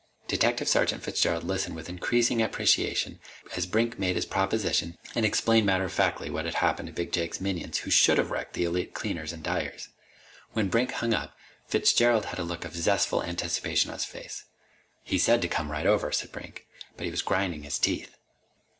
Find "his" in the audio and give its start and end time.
4.15-4.25, 13.97-14.05, 17.61-17.77